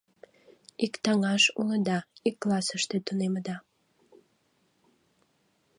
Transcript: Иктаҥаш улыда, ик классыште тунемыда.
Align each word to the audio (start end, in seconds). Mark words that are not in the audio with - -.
Иктаҥаш 0.85 1.43
улыда, 1.59 1.97
ик 2.27 2.35
классыште 2.41 2.97
тунемыда. 3.05 3.55